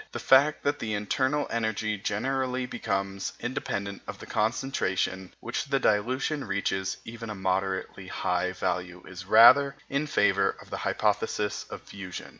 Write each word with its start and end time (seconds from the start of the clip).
The 0.13 0.17
fact 0.17 0.63
that 0.63 0.79
the 0.79 0.95
internal 0.95 1.45
energy 1.51 1.95
generally 1.95 2.65
becomes 2.65 3.33
independent 3.39 4.01
of 4.07 4.17
the 4.17 4.25
concentration 4.25 5.31
when 5.41 5.53
the 5.69 5.79
dilution 5.79 6.43
reaches 6.45 6.97
even 7.05 7.29
a 7.29 7.35
moderately 7.35 8.07
high 8.07 8.53
value 8.53 9.03
is 9.07 9.25
rather 9.25 9.75
in 9.91 10.07
favour 10.07 10.57
of 10.59 10.71
the 10.71 10.77
hypothesis 10.77 11.65
of 11.69 11.83
fusion. 11.83 12.29